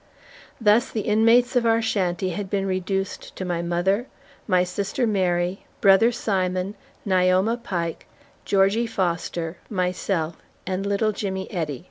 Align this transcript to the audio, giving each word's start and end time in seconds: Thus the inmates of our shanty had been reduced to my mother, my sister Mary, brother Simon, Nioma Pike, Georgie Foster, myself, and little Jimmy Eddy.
Thus 0.59 0.89
the 0.89 1.01
inmates 1.01 1.55
of 1.55 1.63
our 1.63 1.79
shanty 1.79 2.29
had 2.31 2.49
been 2.49 2.65
reduced 2.65 3.35
to 3.35 3.45
my 3.45 3.61
mother, 3.61 4.07
my 4.47 4.63
sister 4.63 5.05
Mary, 5.05 5.67
brother 5.79 6.11
Simon, 6.11 6.73
Nioma 7.05 7.61
Pike, 7.63 8.07
Georgie 8.43 8.87
Foster, 8.87 9.57
myself, 9.69 10.37
and 10.65 10.87
little 10.87 11.11
Jimmy 11.11 11.51
Eddy. 11.51 11.79